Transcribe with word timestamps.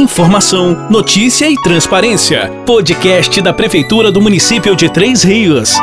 Informação, 0.00 0.88
notícia 0.88 1.50
e 1.50 1.60
transparência. 1.60 2.50
Podcast 2.64 3.38
da 3.42 3.52
Prefeitura 3.52 4.10
do 4.10 4.18
município 4.18 4.74
de 4.74 4.88
Três 4.88 5.22
Rios. 5.22 5.74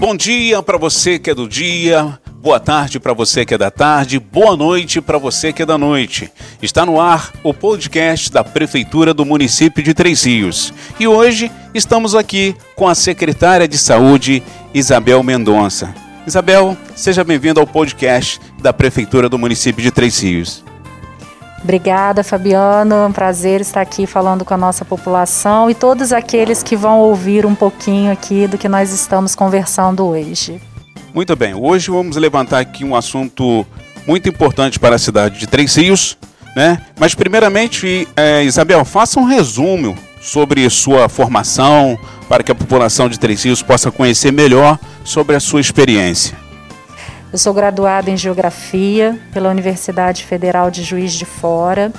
Bom 0.00 0.16
dia 0.16 0.60
para 0.64 0.76
você 0.76 1.20
que 1.20 1.30
é 1.30 1.34
do 1.34 1.48
dia. 1.48 2.18
Boa 2.42 2.58
tarde 2.58 2.98
para 2.98 3.12
você 3.12 3.44
que 3.44 3.54
é 3.54 3.58
da 3.58 3.70
tarde, 3.70 4.18
boa 4.18 4.56
noite 4.56 5.00
para 5.00 5.16
você 5.16 5.52
que 5.52 5.62
é 5.62 5.66
da 5.66 5.78
noite. 5.78 6.28
Está 6.60 6.84
no 6.84 7.00
ar 7.00 7.30
o 7.44 7.54
podcast 7.54 8.28
da 8.28 8.42
Prefeitura 8.42 9.14
do 9.14 9.24
município 9.24 9.80
de 9.80 9.94
Três 9.94 10.24
Rios. 10.24 10.74
E 10.98 11.06
hoje 11.06 11.52
estamos 11.72 12.16
aqui 12.16 12.56
com 12.74 12.88
a 12.88 12.96
secretária 12.96 13.68
de 13.68 13.78
Saúde, 13.78 14.42
Isabel 14.74 15.22
Mendonça. 15.22 15.94
Isabel, 16.26 16.76
seja 16.96 17.22
bem-vinda 17.22 17.60
ao 17.60 17.66
podcast 17.66 18.40
da 18.60 18.72
Prefeitura 18.72 19.28
do 19.28 19.38
município 19.38 19.80
de 19.80 19.92
Três 19.92 20.18
Rios. 20.18 20.64
Obrigada, 21.62 22.24
Fabiano. 22.24 22.94
É 22.94 23.06
um 23.06 23.12
prazer 23.12 23.60
estar 23.60 23.80
aqui 23.80 24.06
falando 24.06 24.44
com 24.44 24.52
a 24.52 24.56
nossa 24.56 24.84
população 24.84 25.70
e 25.70 25.74
todos 25.74 26.12
aqueles 26.12 26.62
que 26.62 26.76
vão 26.76 27.00
ouvir 27.00 27.46
um 27.46 27.54
pouquinho 27.54 28.10
aqui 28.10 28.46
do 28.48 28.58
que 28.58 28.68
nós 28.68 28.92
estamos 28.92 29.34
conversando 29.34 30.04
hoje. 30.04 30.60
Muito 31.14 31.36
bem, 31.36 31.54
hoje 31.54 31.90
vamos 31.90 32.16
levantar 32.16 32.58
aqui 32.58 32.84
um 32.84 32.96
assunto 32.96 33.66
muito 34.06 34.28
importante 34.28 34.80
para 34.80 34.96
a 34.96 34.98
cidade 34.98 35.38
de 35.38 35.46
Três 35.46 35.74
Rios, 35.76 36.18
né? 36.56 36.80
Mas 36.98 37.14
primeiramente, 37.14 38.08
é, 38.16 38.42
Isabel, 38.42 38.84
faça 38.84 39.20
um 39.20 39.24
resumo 39.24 39.96
sobre 40.20 40.68
sua 40.70 41.08
formação 41.08 41.98
para 42.28 42.42
que 42.42 42.50
a 42.50 42.54
população 42.54 43.08
de 43.08 43.20
Três 43.20 43.44
Rios 43.44 43.62
possa 43.62 43.90
conhecer 43.90 44.32
melhor 44.32 44.78
sobre 45.04 45.36
a 45.36 45.40
sua 45.40 45.60
experiência. 45.60 46.41
Eu 47.32 47.38
sou 47.38 47.54
graduada 47.54 48.10
em 48.10 48.16
Geografia 48.16 49.18
pela 49.32 49.48
Universidade 49.48 50.22
Federal 50.22 50.70
de 50.70 50.82
Juiz 50.82 51.14
de 51.14 51.24
Fora. 51.24 51.90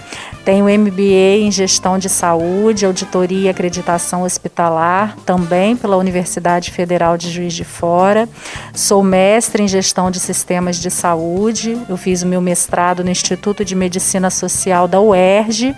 Tenho 0.45 0.65
MBA 0.65 1.39
em 1.39 1.51
Gestão 1.51 1.97
de 1.97 2.09
Saúde, 2.09 2.85
Auditoria 2.85 3.47
e 3.47 3.49
Acreditação 3.49 4.23
Hospitalar, 4.23 5.15
também 5.25 5.75
pela 5.75 5.95
Universidade 5.95 6.69
Federal 6.69 7.17
de 7.17 7.31
Juiz 7.31 7.53
de 7.53 7.63
Fora. 7.63 8.27
Sou 8.75 9.01
mestre 9.01 9.63
em 9.63 9.67
Gestão 9.67 10.11
de 10.11 10.19
Sistemas 10.19 10.75
de 10.75 10.91
Saúde. 10.91 11.81
Eu 11.87 11.95
fiz 11.95 12.21
o 12.21 12.27
meu 12.27 12.41
mestrado 12.41 13.03
no 13.03 13.09
Instituto 13.09 13.63
de 13.63 13.73
Medicina 13.73 14.29
Social 14.29 14.87
da 14.87 14.99
UERJ 14.99 15.73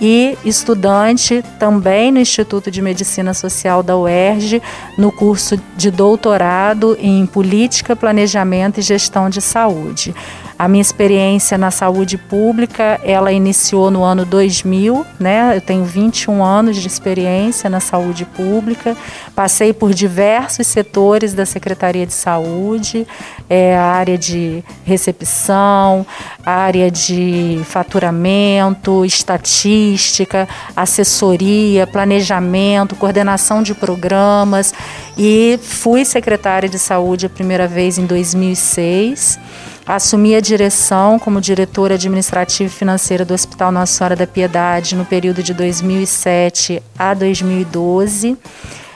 e 0.00 0.36
estudante 0.44 1.42
também 1.58 2.12
no 2.12 2.20
Instituto 2.20 2.70
de 2.70 2.82
Medicina 2.82 3.32
Social 3.32 3.82
da 3.82 3.96
UERJ, 3.96 4.62
no 4.98 5.10
curso 5.10 5.58
de 5.74 5.90
doutorado 5.90 6.96
em 7.00 7.24
Política, 7.24 7.96
Planejamento 7.96 8.78
e 8.78 8.82
gestão 8.92 9.30
de 9.30 9.40
saúde. 9.40 10.14
A 10.58 10.68
minha 10.68 10.82
experiência 10.82 11.58
na 11.58 11.70
saúde 11.70 12.16
pública, 12.16 13.00
ela 13.02 13.32
iniciou 13.32 13.90
no 13.90 14.04
ano 14.04 14.24
2000, 14.24 15.04
né? 15.18 15.56
Eu 15.56 15.60
tenho 15.60 15.84
21 15.84 16.44
anos 16.44 16.76
de 16.76 16.86
experiência 16.86 17.68
na 17.68 17.80
saúde 17.80 18.24
pública, 18.24 18.96
passei 19.34 19.72
por 19.72 19.92
diversos 19.92 20.66
setores 20.66 21.34
da 21.34 21.44
Secretaria 21.44 22.06
de 22.06 22.12
Saúde, 22.12 23.06
é, 23.48 23.76
a 23.76 23.84
área 23.84 24.16
de 24.16 24.62
recepção, 24.84 26.06
área 26.44 26.90
de 26.90 27.60
faturamento, 27.64 29.04
estatística, 29.04 30.48
assessoria, 30.76 31.86
planejamento, 31.86 32.94
coordenação 32.96 33.62
de 33.62 33.74
programas 33.74 34.72
e 35.16 35.58
fui 35.62 36.04
secretária 36.04 36.68
de 36.68 36.78
saúde 36.78 37.26
a 37.26 37.30
primeira 37.30 37.66
vez 37.66 37.98
em 37.98 38.06
2006. 38.06 39.38
Assumi 39.86 40.36
a 40.36 40.40
direção 40.40 41.18
como 41.18 41.40
diretora 41.40 41.94
administrativa 41.94 42.70
e 42.70 42.72
financeira 42.72 43.24
do 43.24 43.34
Hospital 43.34 43.72
Nossa 43.72 43.92
Senhora 43.92 44.14
da 44.14 44.26
Piedade 44.28 44.94
no 44.94 45.04
período 45.04 45.42
de 45.42 45.52
2007 45.52 46.80
a 46.96 47.12
2012. 47.12 48.36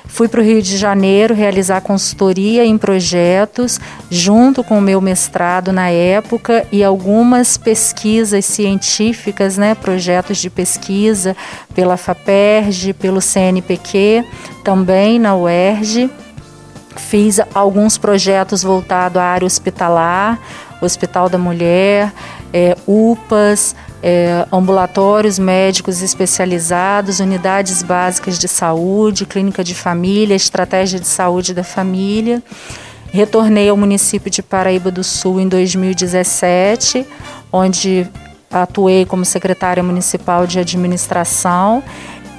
Fui 0.07 0.29
para 0.29 0.41
o 0.41 0.45
Rio 0.45 0.63
de 0.63 0.77
Janeiro 0.77 1.35
realizar 1.35 1.81
consultoria 1.81 2.65
em 2.65 2.79
projetos, 2.79 3.81
junto 4.09 4.63
com 4.63 4.79
o 4.79 4.81
meu 4.81 5.01
mestrado 5.01 5.73
na 5.73 5.91
época 5.91 6.65
e 6.71 6.85
algumas 6.85 7.57
pesquisas 7.57 8.45
científicas, 8.45 9.59
né, 9.59 9.75
projetos 9.75 10.39
de 10.39 10.49
pesquisa 10.49 11.37
pela 11.75 11.97
FAPERJ, 11.97 12.93
pelo 12.95 13.21
CNPq, 13.21 14.25
também 14.63 15.19
na 15.19 15.35
UERJ. 15.37 16.09
Fiz 16.97 17.41
alguns 17.53 17.99
projetos 17.99 18.63
voltados 18.63 19.21
à 19.21 19.25
área 19.25 19.45
hospitalar, 19.45 20.41
Hospital 20.81 21.29
da 21.29 21.39
Mulher, 21.39 22.13
é, 22.53 22.77
UPAs, 22.87 23.75
é, 24.03 24.47
ambulatórios 24.53 25.39
médicos 25.39 26.03
especializados, 26.03 27.21
unidades 27.21 27.83
básicas 27.83 28.39
de 28.39 28.49
saúde, 28.49 29.27
clínica 29.27 29.65
de 29.65 29.75
família, 29.75 30.35
estratégia 30.35 31.01
de 31.01 31.07
saúde 31.07 31.55
da 31.55 31.65
família. 31.65 32.43
Retornei 33.11 33.69
ao 33.69 33.77
município 33.77 34.31
de 34.31 34.43
Paraíba 34.43 34.91
do 34.91 35.03
Sul 35.03 35.41
em 35.41 35.49
2017, 35.49 37.07
onde 37.53 38.07
atuei 38.51 39.05
como 39.05 39.25
secretária 39.25 39.83
municipal 39.83 40.47
de 40.47 40.59
administração 40.59 41.83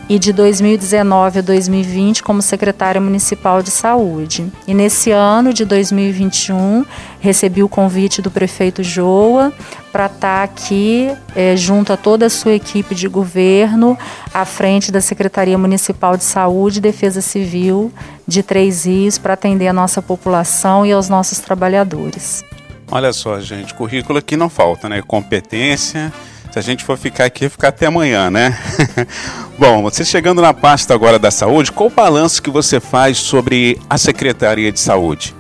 e 0.10 0.18
de 0.18 0.32
2019 0.32 1.40
a 1.40 1.42
2020 1.42 2.24
como 2.24 2.42
secretária 2.42 3.00
municipal 3.02 3.62
de 3.62 3.70
saúde. 3.70 4.52
E 4.66 4.74
nesse 4.74 5.12
ano 5.12 5.54
de 5.54 5.66
2021 5.66 6.86
recebi 7.20 7.62
o 7.62 7.70
convite 7.70 8.22
do 8.22 8.32
prefeito 8.32 8.84
Joa 8.84 9.52
para 9.92 10.06
estar 10.06 10.20
tá 10.20 10.44
aqui 10.44 11.12
é, 11.36 11.58
junto 11.58 11.92
a 11.92 11.98
toda 11.98 12.28
a 12.28 12.30
sua 12.30 12.54
equipe 12.54 12.96
de 12.96 13.08
governo 13.08 13.98
à 14.34 14.46
frente 14.46 14.92
da 14.92 15.02
Secretaria 15.02 15.58
Municipal 15.58 16.16
de 16.16 16.24
Saúde 16.24 16.78
e 16.78 16.82
Defesa 16.82 17.22
Civil 17.22 17.92
de 18.28 18.44
Três 18.44 18.86
Rios 18.86 19.18
para 19.18 19.34
atender 19.34 19.68
a 19.68 19.74
nossa 19.74 20.02
população 20.02 20.86
e 20.86 20.92
aos 20.92 21.10
nossos 21.10 21.40
trabalhadores. 21.40 22.44
Olha 22.90 23.12
só, 23.12 23.40
gente, 23.42 23.74
currículo 23.74 24.20
aqui 24.20 24.38
não 24.38 24.48
falta, 24.48 24.88
né? 24.88 25.02
Competência 25.06 26.14
se 26.52 26.60
a 26.60 26.62
gente 26.62 26.84
for 26.84 26.98
ficar 26.98 27.26
aqui, 27.26 27.50
ficar 27.50 27.70
até 27.70 27.86
amanhã, 27.86 28.30
né? 28.30 28.58
Bom, 29.58 29.84
você 29.84 30.06
chegando 30.06 30.42
na 30.42 30.54
pasta 30.54 30.94
agora 30.94 31.18
da 31.18 31.32
saúde, 31.32 31.72
qual 31.72 31.90
o 31.90 31.92
balanço 31.92 32.42
que 32.42 32.50
você 32.50 32.80
faz 32.80 33.18
sobre 33.18 33.80
a 33.90 33.98
Secretaria 33.98 34.72
de 34.72 34.80
Saúde? 34.80 35.36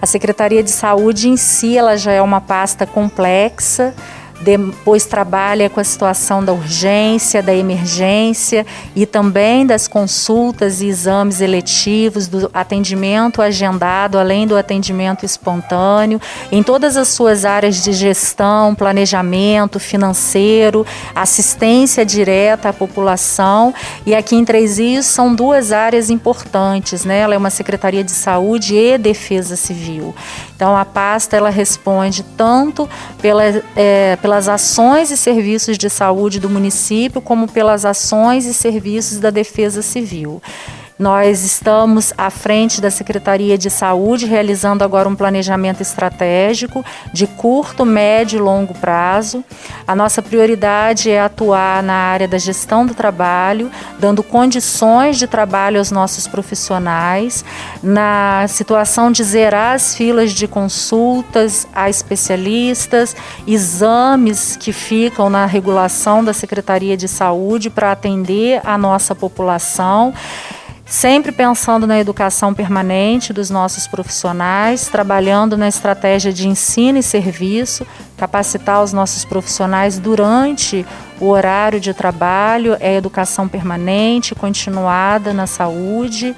A 0.00 0.06
Secretaria 0.06 0.62
de 0.62 0.70
Saúde 0.70 1.28
em 1.28 1.36
si, 1.36 1.76
ela 1.76 1.96
já 1.96 2.12
é 2.12 2.22
uma 2.22 2.40
pasta 2.40 2.86
complexa, 2.86 3.94
depois 4.40 5.04
trabalha 5.04 5.68
com 5.68 5.80
a 5.80 5.84
situação 5.84 6.42
da 6.42 6.52
urgência, 6.52 7.42
da 7.42 7.54
emergência 7.54 8.66
e 8.96 9.04
também 9.04 9.66
das 9.66 9.86
consultas 9.86 10.80
e 10.80 10.86
exames 10.86 11.40
eletivos, 11.40 12.26
do 12.26 12.50
atendimento 12.52 13.42
agendado, 13.42 14.18
além 14.18 14.46
do 14.46 14.56
atendimento 14.56 15.24
espontâneo, 15.24 16.20
em 16.50 16.62
todas 16.62 16.96
as 16.96 17.08
suas 17.08 17.44
áreas 17.44 17.82
de 17.82 17.92
gestão, 17.92 18.74
planejamento 18.74 19.78
financeiro, 19.78 20.86
assistência 21.14 22.04
direta 22.04 22.70
à 22.70 22.72
população. 22.72 23.74
E 24.06 24.14
aqui 24.14 24.36
em 24.36 24.44
Três 24.44 24.78
Rios 24.78 25.06
são 25.06 25.34
duas 25.34 25.72
áreas 25.72 26.10
importantes, 26.10 27.04
né? 27.04 27.18
Ela 27.20 27.34
é 27.34 27.38
uma 27.38 27.50
Secretaria 27.50 28.02
de 28.02 28.12
Saúde 28.12 28.74
e 28.74 28.96
Defesa 28.96 29.56
Civil. 29.56 30.14
Então 30.60 30.76
a 30.76 30.84
pasta 30.84 31.36
ela 31.36 31.48
responde 31.48 32.22
tanto 32.36 32.86
pela, 33.22 33.42
é, 33.74 34.16
pela 34.16 34.30
pelas 34.30 34.46
ações 34.46 35.10
e 35.10 35.16
serviços 35.16 35.76
de 35.76 35.90
saúde 35.90 36.38
do 36.38 36.48
município, 36.48 37.20
como 37.20 37.48
pelas 37.48 37.84
ações 37.84 38.46
e 38.46 38.54
serviços 38.54 39.18
da 39.18 39.28
Defesa 39.28 39.82
Civil. 39.82 40.40
Nós 41.00 41.42
estamos 41.44 42.12
à 42.18 42.28
frente 42.28 42.78
da 42.78 42.90
Secretaria 42.90 43.56
de 43.56 43.70
Saúde, 43.70 44.26
realizando 44.26 44.84
agora 44.84 45.08
um 45.08 45.16
planejamento 45.16 45.80
estratégico 45.80 46.84
de 47.10 47.26
curto, 47.26 47.86
médio 47.86 48.36
e 48.36 48.42
longo 48.42 48.74
prazo. 48.74 49.42
A 49.88 49.96
nossa 49.96 50.20
prioridade 50.20 51.10
é 51.10 51.18
atuar 51.18 51.82
na 51.82 51.94
área 51.94 52.28
da 52.28 52.36
gestão 52.36 52.84
do 52.84 52.92
trabalho, 52.92 53.70
dando 53.98 54.22
condições 54.22 55.18
de 55.18 55.26
trabalho 55.26 55.78
aos 55.78 55.90
nossos 55.90 56.26
profissionais, 56.26 57.46
na 57.82 58.44
situação 58.46 59.10
de 59.10 59.24
zerar 59.24 59.76
as 59.76 59.94
filas 59.94 60.32
de 60.32 60.46
consultas 60.46 61.66
a 61.74 61.88
especialistas, 61.88 63.16
exames 63.46 64.54
que 64.54 64.70
ficam 64.70 65.30
na 65.30 65.46
regulação 65.46 66.22
da 66.22 66.34
Secretaria 66.34 66.94
de 66.94 67.08
Saúde 67.08 67.70
para 67.70 67.90
atender 67.90 68.60
a 68.62 68.76
nossa 68.76 69.14
população 69.14 70.12
sempre 70.90 71.30
pensando 71.30 71.86
na 71.86 72.00
educação 72.00 72.52
permanente 72.52 73.32
dos 73.32 73.48
nossos 73.48 73.86
profissionais, 73.86 74.88
trabalhando 74.88 75.56
na 75.56 75.68
estratégia 75.68 76.32
de 76.32 76.48
ensino 76.48 76.98
e 76.98 77.02
serviço, 77.02 77.86
capacitar 78.16 78.82
os 78.82 78.92
nossos 78.92 79.24
profissionais 79.24 80.00
durante 80.00 80.84
o 81.20 81.26
horário 81.26 81.78
de 81.78 81.94
trabalho, 81.94 82.76
é 82.80 82.96
educação 82.96 83.46
permanente, 83.46 84.34
continuada 84.34 85.32
na 85.32 85.46
saúde, 85.46 86.34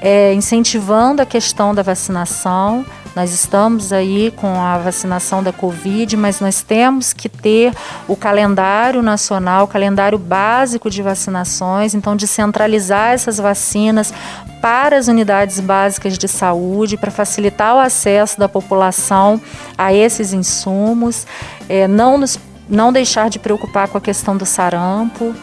é, 0.00 0.32
incentivando 0.32 1.20
a 1.20 1.26
questão 1.26 1.74
da 1.74 1.82
vacinação. 1.82 2.86
Nós 3.18 3.32
estamos 3.32 3.92
aí 3.92 4.32
com 4.36 4.62
a 4.62 4.78
vacinação 4.78 5.42
da 5.42 5.52
Covid, 5.52 6.16
mas 6.16 6.38
nós 6.38 6.62
temos 6.62 7.12
que 7.12 7.28
ter 7.28 7.74
o 8.06 8.14
calendário 8.14 9.02
nacional, 9.02 9.64
o 9.64 9.66
calendário 9.66 10.16
básico 10.16 10.88
de 10.88 11.02
vacinações, 11.02 11.96
então 11.96 12.14
descentralizar 12.14 13.14
essas 13.14 13.38
vacinas 13.38 14.14
para 14.62 14.96
as 14.96 15.08
unidades 15.08 15.58
básicas 15.58 16.16
de 16.16 16.28
saúde, 16.28 16.96
para 16.96 17.10
facilitar 17.10 17.74
o 17.74 17.80
acesso 17.80 18.38
da 18.38 18.48
população 18.48 19.40
a 19.76 19.92
esses 19.92 20.32
insumos, 20.32 21.26
é, 21.68 21.88
não, 21.88 22.18
nos, 22.18 22.38
não 22.68 22.92
deixar 22.92 23.28
de 23.28 23.40
preocupar 23.40 23.88
com 23.88 23.98
a 23.98 24.00
questão 24.00 24.36
do 24.36 24.46
sarampo, 24.46 25.34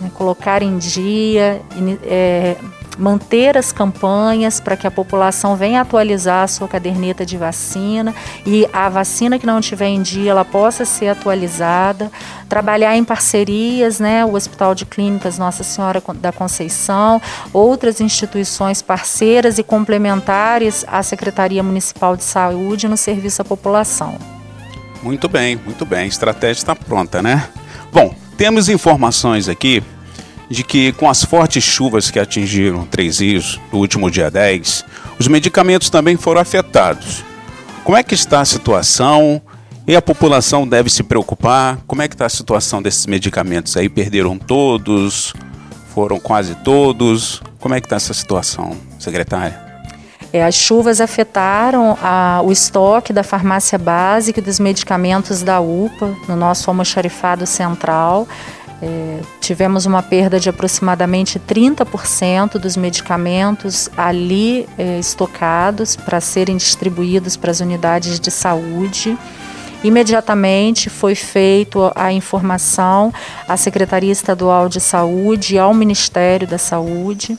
né, 0.00 0.10
colocar 0.14 0.62
em 0.62 0.78
dia, 0.78 1.60
é, 2.04 2.56
manter 2.98 3.56
as 3.56 3.70
campanhas 3.70 4.60
para 4.60 4.76
que 4.76 4.86
a 4.86 4.90
população 4.90 5.56
venha 5.56 5.80
atualizar 5.80 6.42
a 6.42 6.48
sua 6.48 6.66
caderneta 6.66 7.24
de 7.24 7.36
vacina 7.36 8.14
e 8.44 8.68
a 8.72 8.88
vacina 8.88 9.38
que 9.38 9.46
não 9.46 9.60
tiver 9.60 9.86
em 9.86 10.02
dia 10.02 10.32
ela 10.32 10.44
possa 10.44 10.84
ser 10.84 11.08
atualizada, 11.08 12.10
trabalhar 12.48 12.96
em 12.96 13.04
parcerias, 13.04 14.00
né, 14.00 14.24
o 14.24 14.34
Hospital 14.34 14.74
de 14.74 14.84
Clínicas 14.84 15.38
Nossa 15.38 15.62
Senhora 15.62 16.02
da 16.16 16.32
Conceição, 16.32 17.22
outras 17.52 18.00
instituições 18.00 18.82
parceiras 18.82 19.58
e 19.58 19.62
complementares 19.62 20.84
à 20.88 21.02
Secretaria 21.02 21.62
Municipal 21.62 22.16
de 22.16 22.24
Saúde 22.24 22.88
no 22.88 22.96
serviço 22.96 23.42
à 23.42 23.44
população. 23.44 24.18
Muito 25.02 25.28
bem, 25.28 25.56
muito 25.56 25.86
bem. 25.86 26.00
A 26.00 26.06
estratégia 26.06 26.60
está 26.60 26.74
pronta, 26.74 27.22
né? 27.22 27.48
Bom, 27.92 28.12
temos 28.36 28.68
informações 28.68 29.48
aqui 29.48 29.82
de 30.50 30.64
que 30.64 30.92
com 30.92 31.08
as 31.08 31.24
fortes 31.24 31.62
chuvas 31.62 32.10
que 32.10 32.18
atingiram 32.18 32.86
Três 32.86 33.20
Rios 33.20 33.60
no 33.72 33.78
último 33.78 34.10
dia 34.10 34.30
10, 34.30 34.84
os 35.18 35.28
medicamentos 35.28 35.90
também 35.90 36.16
foram 36.16 36.40
afetados. 36.40 37.24
Como 37.84 37.96
é 37.96 38.02
que 38.02 38.14
está 38.14 38.40
a 38.40 38.44
situação? 38.44 39.40
E 39.86 39.96
a 39.96 40.02
população 40.02 40.68
deve 40.68 40.90
se 40.90 41.02
preocupar? 41.02 41.78
Como 41.86 42.02
é 42.02 42.08
que 42.08 42.14
está 42.14 42.26
a 42.26 42.30
situação 42.30 42.82
desses 42.82 43.06
medicamentos 43.06 43.76
aí? 43.76 43.88
Perderam 43.88 44.36
todos? 44.38 45.32
Foram 45.94 46.20
quase 46.20 46.54
todos? 46.56 47.42
Como 47.58 47.74
é 47.74 47.80
que 47.80 47.86
está 47.86 47.96
essa 47.96 48.12
situação, 48.12 48.76
secretária? 48.98 49.68
É, 50.30 50.44
as 50.44 50.54
chuvas 50.54 51.00
afetaram 51.00 51.96
a, 52.02 52.42
o 52.44 52.52
estoque 52.52 53.14
da 53.14 53.22
farmácia 53.22 53.78
básica 53.78 54.40
e 54.40 54.42
dos 54.42 54.60
medicamentos 54.60 55.42
da 55.42 55.58
UPA 55.58 56.14
no 56.28 56.36
nosso 56.36 56.68
almoxarifado 56.68 57.46
central. 57.46 58.28
É, 58.80 59.20
tivemos 59.40 59.86
uma 59.86 60.02
perda 60.02 60.38
de 60.38 60.48
aproximadamente 60.48 61.38
30% 61.38 62.58
dos 62.58 62.76
medicamentos 62.76 63.90
ali 63.96 64.68
é, 64.78 64.98
estocados 65.00 65.96
para 65.96 66.20
serem 66.20 66.56
distribuídos 66.56 67.36
para 67.36 67.50
as 67.50 67.60
unidades 67.60 68.20
de 68.20 68.30
saúde. 68.30 69.18
Imediatamente 69.82 70.90
foi 70.90 71.14
feita 71.14 71.92
a 71.94 72.12
informação 72.12 73.12
à 73.46 73.56
Secretaria 73.56 74.10
Estadual 74.10 74.68
de 74.68 74.80
Saúde 74.80 75.54
e 75.54 75.58
ao 75.58 75.72
Ministério 75.72 76.48
da 76.48 76.58
Saúde. 76.58 77.38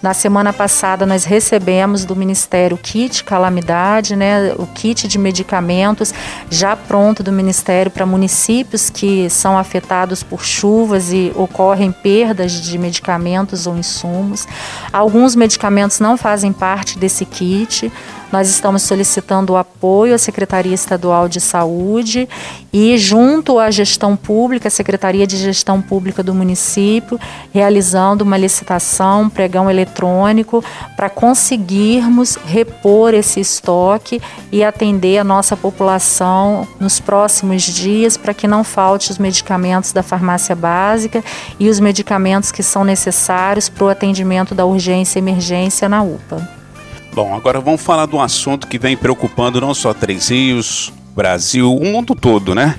Na 0.00 0.14
semana 0.14 0.52
passada 0.52 1.04
nós 1.04 1.24
recebemos 1.24 2.04
do 2.04 2.14
Ministério 2.14 2.76
o 2.76 2.78
kit 2.78 3.24
calamidade, 3.24 4.14
né, 4.14 4.54
o 4.56 4.66
kit 4.66 5.08
de 5.08 5.18
medicamentos 5.18 6.14
já 6.48 6.76
pronto 6.76 7.24
do 7.24 7.32
Ministério 7.32 7.90
para 7.90 8.06
municípios 8.06 8.88
que 8.88 9.28
são 9.28 9.58
afetados 9.58 10.22
por 10.22 10.44
chuvas 10.44 11.12
e 11.12 11.32
ocorrem 11.34 11.90
perdas 11.90 12.52
de 12.52 12.78
medicamentos 12.78 13.66
ou 13.66 13.76
insumos. 13.76 14.46
Alguns 14.92 15.34
medicamentos 15.34 15.98
não 15.98 16.16
fazem 16.16 16.52
parte 16.52 16.98
desse 16.98 17.24
kit. 17.24 17.90
Nós 18.32 18.48
estamos 18.48 18.82
solicitando 18.82 19.54
o 19.54 19.56
apoio 19.56 20.14
à 20.14 20.18
Secretaria 20.18 20.74
Estadual 20.74 21.28
de 21.28 21.40
Saúde 21.40 22.28
e, 22.72 22.96
junto 22.96 23.58
à 23.58 23.72
gestão 23.72 24.16
pública, 24.16 24.68
a 24.68 24.70
Secretaria 24.70 25.26
de 25.26 25.36
Gestão 25.36 25.82
Pública 25.82 26.22
do 26.22 26.32
município, 26.32 27.18
realizando 27.52 28.22
uma 28.22 28.36
licitação, 28.36 29.22
um 29.22 29.28
pregão 29.28 29.68
eletrônico, 29.68 30.64
para 30.96 31.10
conseguirmos 31.10 32.36
repor 32.44 33.14
esse 33.14 33.40
estoque 33.40 34.22
e 34.52 34.62
atender 34.62 35.18
a 35.18 35.24
nossa 35.24 35.56
população 35.56 36.68
nos 36.78 37.00
próximos 37.00 37.62
dias, 37.62 38.16
para 38.16 38.32
que 38.32 38.46
não 38.46 38.62
falte 38.62 39.10
os 39.10 39.18
medicamentos 39.18 39.92
da 39.92 40.04
farmácia 40.04 40.54
básica 40.54 41.24
e 41.58 41.68
os 41.68 41.80
medicamentos 41.80 42.52
que 42.52 42.62
são 42.62 42.84
necessários 42.84 43.68
para 43.68 43.84
o 43.84 43.88
atendimento 43.88 44.54
da 44.54 44.64
urgência 44.64 45.18
e 45.18 45.22
emergência 45.22 45.88
na 45.88 46.00
UPA. 46.04 46.59
Bom, 47.12 47.34
agora 47.34 47.60
vamos 47.60 47.80
falar 47.80 48.06
de 48.06 48.14
um 48.14 48.22
assunto 48.22 48.68
que 48.68 48.78
vem 48.78 48.96
preocupando 48.96 49.60
não 49.60 49.74
só 49.74 49.92
Três 49.92 50.28
Rios, 50.28 50.92
Brasil, 51.14 51.74
o 51.74 51.84
mundo 51.84 52.14
todo, 52.14 52.54
né? 52.54 52.78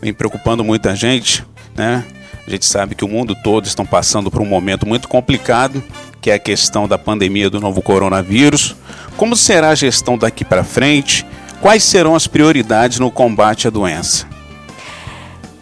Vem 0.00 0.14
preocupando 0.14 0.64
muita 0.64 0.96
gente, 0.96 1.44
né? 1.76 2.02
A 2.46 2.50
gente 2.50 2.64
sabe 2.64 2.94
que 2.94 3.04
o 3.04 3.08
mundo 3.08 3.36
todo 3.44 3.66
estão 3.66 3.84
passando 3.84 4.30
por 4.30 4.40
um 4.40 4.46
momento 4.46 4.88
muito 4.88 5.06
complicado, 5.06 5.84
que 6.18 6.30
é 6.30 6.34
a 6.34 6.38
questão 6.38 6.88
da 6.88 6.96
pandemia 6.96 7.50
do 7.50 7.60
novo 7.60 7.82
coronavírus. 7.82 8.74
Como 9.18 9.36
será 9.36 9.68
a 9.68 9.74
gestão 9.74 10.16
daqui 10.16 10.46
para 10.46 10.64
frente? 10.64 11.26
Quais 11.60 11.82
serão 11.82 12.14
as 12.14 12.26
prioridades 12.26 12.98
no 12.98 13.10
combate 13.10 13.68
à 13.68 13.70
doença? 13.70 14.26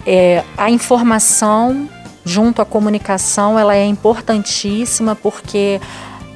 É, 0.06 0.44
a 0.56 0.70
informação 0.70 1.88
junto 2.24 2.62
à 2.62 2.64
comunicação 2.64 3.58
ela 3.58 3.74
é 3.74 3.84
importantíssima 3.84 5.16
porque 5.16 5.80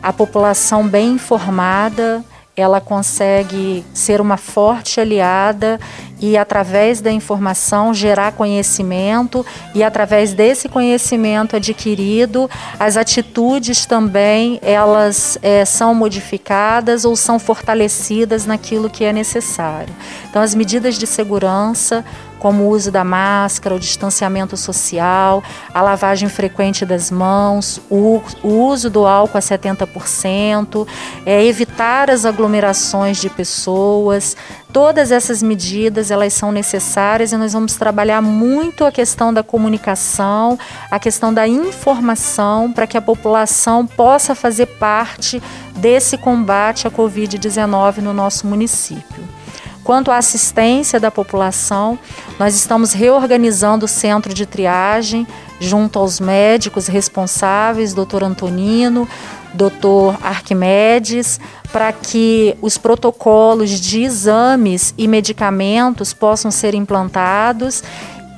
a 0.02 0.12
população 0.12 0.86
bem 0.86 1.12
informada, 1.12 2.24
ela 2.56 2.80
consegue 2.80 3.84
ser 3.94 4.20
uma 4.20 4.36
forte 4.36 5.00
aliada 5.00 5.80
e 6.20 6.36
através 6.36 7.00
da 7.00 7.10
informação 7.10 7.94
gerar 7.94 8.32
conhecimento 8.32 9.44
e 9.74 9.82
através 9.82 10.34
desse 10.34 10.68
conhecimento 10.68 11.56
adquirido 11.56 12.50
as 12.78 12.96
atitudes 12.96 13.86
também 13.86 14.58
elas 14.62 15.38
é, 15.40 15.64
são 15.64 15.94
modificadas 15.94 17.04
ou 17.04 17.16
são 17.16 17.38
fortalecidas 17.38 18.44
naquilo 18.44 18.90
que 18.90 19.04
é 19.04 19.12
necessário. 19.12 19.94
Então 20.28 20.42
as 20.42 20.54
medidas 20.54 20.96
de 20.96 21.06
segurança 21.06 22.04
como 22.40 22.64
o 22.64 22.68
uso 22.70 22.90
da 22.90 23.04
máscara, 23.04 23.74
o 23.76 23.78
distanciamento 23.78 24.56
social, 24.56 25.44
a 25.72 25.82
lavagem 25.82 26.28
frequente 26.28 26.86
das 26.86 27.10
mãos, 27.10 27.80
o, 27.90 28.22
o 28.42 28.48
uso 28.66 28.88
do 28.88 29.06
álcool 29.06 29.38
a 29.38 29.40
70%, 29.40 30.88
é, 31.26 31.44
evitar 31.44 32.10
as 32.10 32.24
aglomerações 32.24 33.20
de 33.20 33.28
pessoas. 33.28 34.36
Todas 34.72 35.12
essas 35.12 35.42
medidas 35.42 36.10
elas 36.10 36.32
são 36.32 36.50
necessárias 36.50 37.30
e 37.32 37.36
nós 37.36 37.52
vamos 37.52 37.74
trabalhar 37.74 38.22
muito 38.22 38.84
a 38.84 38.92
questão 38.92 39.34
da 39.34 39.42
comunicação, 39.42 40.58
a 40.90 40.98
questão 40.98 41.34
da 41.34 41.46
informação 41.46 42.72
para 42.72 42.86
que 42.86 42.96
a 42.96 43.02
população 43.02 43.86
possa 43.86 44.34
fazer 44.34 44.66
parte 44.66 45.42
desse 45.76 46.16
combate 46.16 46.86
à 46.86 46.90
Covid-19 46.90 47.98
no 47.98 48.14
nosso 48.14 48.46
município. 48.46 49.39
Quanto 49.84 50.10
à 50.10 50.18
assistência 50.18 51.00
da 51.00 51.10
população, 51.10 51.98
nós 52.38 52.54
estamos 52.54 52.92
reorganizando 52.92 53.86
o 53.86 53.88
centro 53.88 54.34
de 54.34 54.46
triagem 54.46 55.26
junto 55.58 55.98
aos 55.98 56.20
médicos 56.20 56.86
responsáveis, 56.86 57.94
doutor 57.94 58.22
Antonino, 58.22 59.08
doutor 59.54 60.18
Arquimedes, 60.22 61.40
para 61.72 61.92
que 61.92 62.56
os 62.60 62.78
protocolos 62.78 63.70
de 63.70 64.02
exames 64.02 64.94
e 64.96 65.08
medicamentos 65.08 66.12
possam 66.12 66.50
ser 66.50 66.74
implantados 66.74 67.82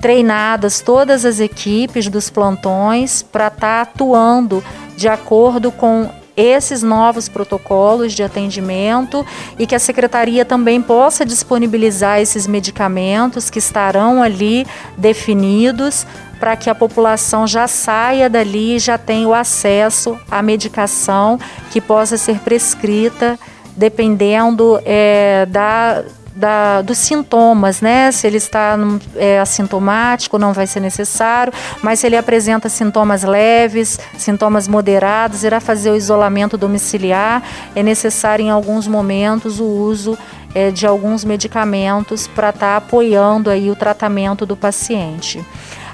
treinadas 0.03 0.81
todas 0.81 1.25
as 1.25 1.39
equipes 1.39 2.09
dos 2.09 2.29
plantões 2.29 3.23
para 3.23 3.47
estar 3.47 3.61
tá 3.61 3.83
atuando 3.83 4.63
de 4.97 5.09
acordo 5.09 5.71
com 5.71 6.11
esses 6.37 6.83
novos 6.83 7.29
protocolos 7.29 8.13
de 8.13 8.23
atendimento 8.23 9.25
e 9.59 9.67
que 9.67 9.75
a 9.75 9.79
secretaria 9.79 10.45
também 10.45 10.81
possa 10.81 11.25
disponibilizar 11.25 12.21
esses 12.21 12.47
medicamentos 12.47 13.51
que 13.51 13.59
estarão 13.59 14.23
ali 14.23 14.67
definidos 14.97 16.07
para 16.41 16.57
que 16.57 16.69
a 16.69 16.75
população 16.75 17.47
já 17.47 17.69
saia 17.69 18.29
dali 18.29 18.77
e 18.77 18.79
já 18.79 18.99
tenha 18.99 19.29
o 19.29 19.35
acesso 19.35 20.19
à 20.31 20.43
medicação 20.43 21.39
que 21.71 21.81
possa 21.81 22.17
ser 22.17 22.39
prescrita 22.41 23.39
dependendo 23.77 24.81
é, 24.85 25.47
da 25.47 26.05
da, 26.35 26.83
dos 26.83 26.99
sintomas, 26.99 27.81
né? 27.81 28.11
Se 28.13 28.27
ele 28.27 28.39
está 28.39 28.77
é, 29.17 29.39
assintomático, 29.41 30.39
não 30.39 30.53
vai 30.53 30.67
ser 30.67 30.81
necessário, 30.81 31.53
mas 31.83 32.01
se 32.01 32.07
ele 32.07 32.17
apresenta 32.17 32.69
sintomas 32.69 33.23
leves, 33.23 33.99
sintomas 34.17 34.67
moderados, 34.67 35.45
irá 35.45 35.61
fazer 35.61 35.91
o 35.91 35.97
isolamento 35.97 36.57
domiciliar. 36.57 37.43
É 37.75 37.83
necessário, 37.83 38.45
em 38.45 38.51
alguns 38.51 38.87
momentos, 38.87 39.61
o 39.61 39.65
uso 39.65 40.19
é, 40.55 40.71
de 40.71 40.87
alguns 40.87 41.25
medicamentos 41.25 42.27
para 42.27 42.51
estar 42.51 42.67
tá 42.67 42.77
apoiando 42.77 43.51
aí 43.51 43.71
o 43.71 43.77
tratamento 43.77 44.45
do 44.45 44.57
paciente. 44.57 45.45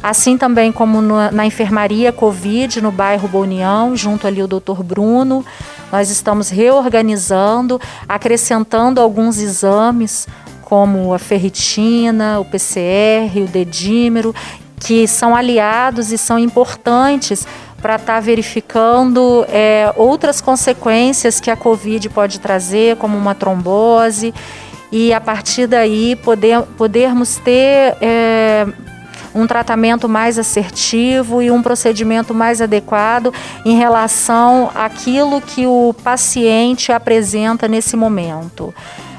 Assim 0.02 0.36
também 0.36 0.70
como 0.70 1.00
na, 1.00 1.46
enfermaria 1.46 2.12
Covid 2.12 2.80
no 2.80 2.90
bairro 2.90 3.28
Bonião, 3.28 3.96
junto 3.96 4.26
ali 4.26 4.42
o 4.42 4.46
Dr. 4.46 4.82
Bruno. 4.82 5.44
Nós 5.90 6.10
estamos 6.10 6.50
reorganizando, 6.50 7.80
acrescentando 8.08 9.00
alguns 9.00 9.38
exames, 9.38 10.26
como 10.62 11.14
a 11.14 11.18
ferritina, 11.18 12.38
o 12.38 12.44
PCR, 12.44 13.42
o 13.42 13.46
dedímero, 13.46 14.34
que 14.78 15.08
são 15.08 15.34
aliados 15.34 16.12
e 16.12 16.18
são 16.18 16.38
importantes 16.38 17.46
para 17.80 17.96
estar 17.96 18.14
tá 18.14 18.20
verificando 18.20 19.46
é, 19.48 19.92
outras 19.96 20.40
consequências 20.40 21.40
que 21.40 21.50
a 21.50 21.56
Covid 21.56 22.08
pode 22.10 22.40
trazer, 22.40 22.96
como 22.96 23.16
uma 23.16 23.34
trombose, 23.34 24.34
e 24.90 25.12
a 25.12 25.20
partir 25.20 25.66
daí 25.66 26.16
poder, 26.16 26.62
podermos 26.76 27.36
ter 27.36 27.96
é, 28.00 28.66
um 29.38 29.46
tratamento 29.46 30.08
mais 30.08 30.38
assertivo 30.38 31.40
e 31.40 31.50
um 31.50 31.62
procedimento 31.62 32.34
mais 32.34 32.60
adequado 32.60 33.32
em 33.64 33.76
relação 33.76 34.70
àquilo 34.74 35.40
que 35.40 35.66
o 35.66 35.94
paciente 36.02 36.90
apresenta 36.90 37.68
nesse 37.68 37.96
momento. 37.96 38.74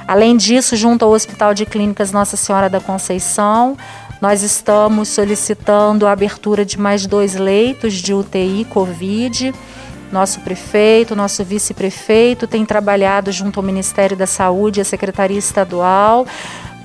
Além 0.06 0.36
disso, 0.36 0.76
junto 0.76 1.06
ao 1.06 1.12
Hospital 1.12 1.54
de 1.54 1.66
Clínicas 1.66 2.12
Nossa 2.12 2.36
Senhora 2.36 2.70
da 2.70 2.82
Conceição, 2.82 3.78
nós 4.20 4.44
estamos 4.44 5.08
solicitando 5.08 6.06
a 6.06 6.12
abertura 6.12 6.66
de 6.66 6.78
mais 6.78 7.06
dois 7.06 7.36
leitos 7.36 7.94
de 7.94 8.14
UTI 8.14 8.66
Covid. 8.70 9.54
Nosso 10.12 10.42
prefeito, 10.42 11.16
nosso 11.16 11.44
vice-prefeito 11.46 12.48
tem 12.48 12.66
trabalhado 12.66 13.32
junto 13.32 13.60
ao 13.60 13.66
Ministério 13.66 14.18
da 14.18 14.26
Saúde 14.26 14.80
e 14.80 14.82
à 14.82 14.86
Secretaria 14.86 15.38
Estadual 15.38 16.26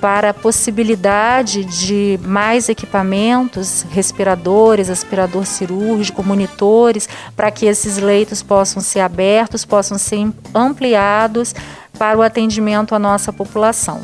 para 0.04 0.28
a 0.28 0.34
possibilidade 0.34 1.64
de 1.64 2.20
mais 2.22 2.68
equipamentos, 2.68 3.86
respiradores, 3.90 4.90
aspirador 4.90 5.46
cirúrgico, 5.46 6.22
monitores, 6.22 7.08
para 7.34 7.50
que 7.50 7.64
esses 7.64 7.96
leitos 7.96 8.42
possam 8.42 8.82
ser 8.82 9.00
abertos, 9.00 9.64
possam 9.64 9.96
ser 9.96 10.30
ampliados 10.54 11.54
para 11.98 12.18
o 12.18 12.20
atendimento 12.22 12.94
à 12.94 12.98
nossa 12.98 13.32
população. 13.32 14.02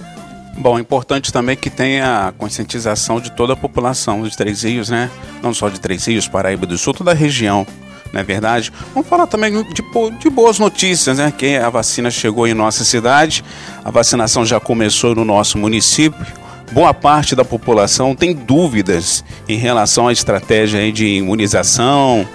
Bom, 0.56 0.78
é 0.78 0.80
importante 0.80 1.30
também 1.30 1.54
que 1.54 1.68
tenha 1.68 2.28
a 2.28 2.32
conscientização 2.32 3.20
de 3.20 3.30
toda 3.32 3.52
a 3.52 3.56
população 3.56 4.22
dos 4.22 4.34
Três 4.34 4.62
Rios, 4.62 4.88
né? 4.88 5.10
Não 5.42 5.52
só 5.52 5.68
de 5.68 5.78
Três 5.78 6.06
Rios, 6.06 6.26
Paraíba 6.26 6.64
do 6.64 6.78
Sul, 6.78 6.94
toda 6.94 7.10
a 7.10 7.14
região 7.14 7.66
não 8.12 8.20
é 8.20 8.24
verdade? 8.24 8.72
Vamos 8.92 9.08
falar 9.08 9.26
também 9.26 9.62
de, 9.62 9.82
de, 10.18 10.30
boas 10.30 10.58
notícias, 10.58 11.18
né? 11.18 11.32
Que 11.36 11.56
a 11.56 11.70
vacina 11.70 12.10
chegou 12.10 12.46
em 12.46 12.54
nossa 12.54 12.84
cidade, 12.84 13.44
a 13.84 13.90
vacinação 13.90 14.44
já 14.44 14.58
começou 14.58 15.14
no 15.14 15.24
nosso 15.24 15.56
município. 15.58 16.26
Boa 16.72 16.94
parte 16.94 17.34
da 17.34 17.44
população 17.44 18.14
tem 18.14 18.32
dúvidas 18.32 19.24
em 19.48 19.56
relação 19.56 20.08
à 20.08 20.12
estratégia 20.12 20.90
de 20.92 21.06
imunização. 21.06 22.26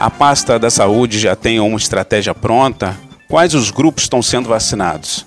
A 0.00 0.10
pasta 0.10 0.58
da 0.58 0.70
saúde 0.70 1.18
já 1.18 1.36
tem 1.36 1.60
uma 1.60 1.78
estratégia 1.78 2.34
pronta. 2.34 2.96
Quais 3.28 3.54
os 3.54 3.70
grupos 3.70 4.04
estão 4.04 4.20
sendo 4.20 4.48
vacinados? 4.48 5.26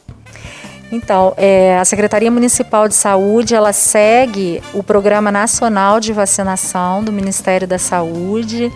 Então, 0.92 1.34
é, 1.36 1.78
a 1.78 1.84
Secretaria 1.84 2.32
Municipal 2.32 2.88
de 2.88 2.94
Saúde 2.96 3.54
ela 3.54 3.74
segue 3.74 4.62
o 4.74 4.82
Programa 4.82 5.32
Nacional 5.32 6.00
de 6.00 6.14
Vacinação 6.14 7.04
do 7.04 7.12
Ministério 7.12 7.68
da 7.68 7.78
Saúde 7.78 8.72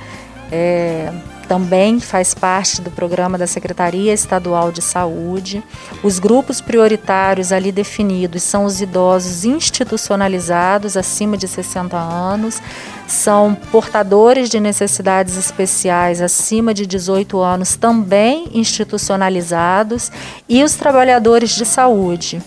é, 0.51 1.11
também 1.47 1.99
faz 1.99 2.33
parte 2.33 2.81
do 2.81 2.89
programa 2.91 3.37
da 3.37 3.45
Secretaria 3.45 4.13
Estadual 4.13 4.71
de 4.71 4.81
Saúde. 4.81 5.63
Os 6.03 6.19
grupos 6.19 6.61
prioritários 6.61 7.51
ali 7.51 7.71
definidos 7.71 8.43
são 8.43 8.65
os 8.65 8.81
idosos 8.81 9.43
institucionalizados 9.43 10.95
acima 10.95 11.37
de 11.37 11.47
60 11.47 11.97
anos, 11.97 12.61
são 13.07 13.53
portadores 13.71 14.49
de 14.49 14.59
necessidades 14.59 15.35
especiais 15.37 16.21
acima 16.21 16.73
de 16.73 16.85
18 16.85 17.39
anos 17.39 17.75
também 17.75 18.47
institucionalizados 18.53 20.11
e 20.47 20.63
os 20.63 20.75
trabalhadores 20.75 21.49
de 21.49 21.65
saúde 21.65 22.41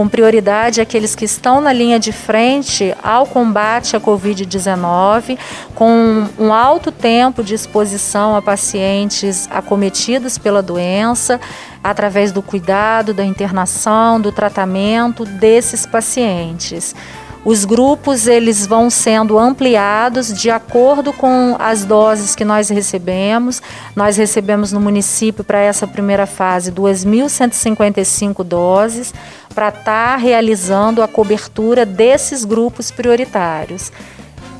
com 0.00 0.08
prioridade 0.08 0.80
aqueles 0.80 1.14
que 1.14 1.26
estão 1.26 1.60
na 1.60 1.74
linha 1.74 2.00
de 2.00 2.10
frente 2.10 2.94
ao 3.02 3.26
combate 3.26 3.94
à 3.94 4.00
Covid-19, 4.00 5.36
com 5.74 6.26
um 6.38 6.54
alto 6.54 6.90
tempo 6.90 7.44
de 7.44 7.52
exposição 7.52 8.34
a 8.34 8.40
pacientes 8.40 9.46
acometidos 9.50 10.38
pela 10.38 10.62
doença, 10.62 11.38
através 11.84 12.32
do 12.32 12.40
cuidado, 12.40 13.12
da 13.12 13.26
internação, 13.26 14.18
do 14.18 14.32
tratamento 14.32 15.26
desses 15.26 15.84
pacientes. 15.84 16.94
Os 17.42 17.64
grupos 17.64 18.26
eles 18.26 18.66
vão 18.66 18.90
sendo 18.90 19.38
ampliados 19.38 20.32
de 20.38 20.50
acordo 20.50 21.10
com 21.10 21.56
as 21.58 21.84
doses 21.84 22.36
que 22.36 22.44
nós 22.44 22.68
recebemos. 22.68 23.62
Nós 23.96 24.18
recebemos 24.18 24.72
no 24.72 24.80
município 24.80 25.42
para 25.42 25.58
essa 25.58 25.86
primeira 25.86 26.26
fase 26.26 26.70
2.155 26.70 28.44
doses 28.44 29.14
para 29.54 29.68
estar 29.68 29.84
tá 29.84 30.16
realizando 30.16 31.02
a 31.02 31.08
cobertura 31.08 31.86
desses 31.86 32.44
grupos 32.44 32.90
prioritários. 32.90 33.90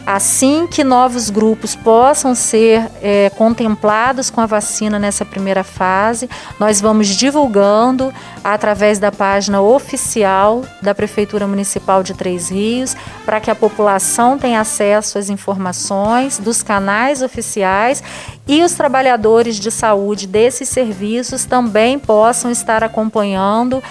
Assim 0.07 0.66
que 0.66 0.83
novos 0.83 1.30
grupos 1.30 1.76
possam 1.76 2.35
ser 2.35 2.90
é, 3.02 3.30
contemplados 3.30 4.30
com 4.30 4.40
a 4.40 4.47
vacina 4.47 4.99
nessa 4.99 5.25
primeira 5.25 5.62
fase, 5.62 6.28
nós 6.59 6.80
vamos 6.80 7.07
divulgando 7.09 8.12
através 8.42 8.99
da 8.99 9.12
página 9.12 9.61
oficial 9.61 10.64
da 10.83 10.95
Prefeitura 10.95 11.47
Municipal 11.47 12.02
de 12.02 12.14
Três 12.14 12.50
Rios, 12.50 12.97
para 13.25 13.40
que 13.40 13.50
a 13.50 13.54
população 13.54 14.38
tenha 14.38 14.61
acesso 14.61 15.19
às 15.19 15.28
informações 15.28 16.38
dos 16.38 16.62
canais 16.62 17.23
oficiais 17.23 18.02
e 18.49 18.64
os 18.64 18.73
trabalhadores 18.73 19.57
de 19.57 19.71
saúde 19.71 20.26
desses 20.26 20.69
serviços 20.69 21.45
também 21.45 21.99
possam 21.99 22.50
estar 22.50 22.83
acompanhando 22.83 23.83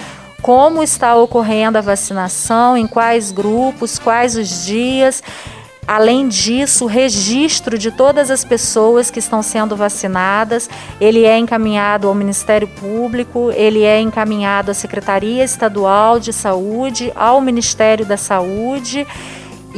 como 0.42 0.82
está 0.82 1.16
ocorrendo 1.16 1.78
a 1.78 1.82
vacinação, 1.82 2.78
em 2.78 2.88
quais 2.88 3.32
grupos, 3.32 4.00
quais 4.00 4.36
os 4.36 4.66
dias. 4.66 5.22
Além 5.91 6.27
disso, 6.27 6.86
o 6.86 6.88
registro 6.88 7.75
de 7.75 7.89
todas 7.89 8.29
as 8.29 8.43
pessoas 8.43 9.10
que 9.10 9.17
estão 9.17 9.41
sendo 9.41 9.75
vacinadas, 9.75 10.69
ele 11.01 11.25
é 11.25 11.36
encaminhado 11.36 12.08
ao 12.08 12.13
Ministério 12.13 12.67
Público, 12.67 13.51
ele 13.55 13.81
é 13.81 14.00
encaminhado 14.00 14.69
à 14.69 14.75
Secretaria 14.75 15.43
Estadual 15.43 16.19
de 16.19 16.31
Saúde, 16.31 17.12
ao 17.15 17.41
Ministério 17.41 18.05
da 18.05 18.17
Saúde 18.17 19.08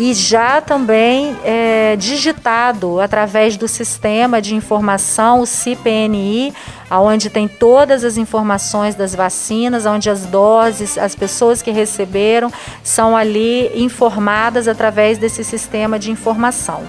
e 0.01 0.15
já 0.15 0.59
também 0.59 1.37
é, 1.45 1.95
digitado 1.95 2.99
através 2.99 3.55
do 3.55 3.67
sistema 3.67 4.41
de 4.41 4.55
informação, 4.55 5.41
o 5.41 5.45
CPNI, 5.45 6.51
onde 6.89 7.29
tem 7.29 7.47
todas 7.47 8.03
as 8.03 8.17
informações 8.17 8.95
das 8.95 9.13
vacinas, 9.13 9.85
onde 9.85 10.09
as 10.09 10.25
doses, 10.25 10.97
as 10.97 11.13
pessoas 11.13 11.61
que 11.61 11.69
receberam 11.69 12.51
são 12.83 13.15
ali 13.15 13.69
informadas 13.75 14.67
através 14.67 15.19
desse 15.19 15.43
sistema 15.43 15.99
de 15.99 16.09
informação. 16.09 16.81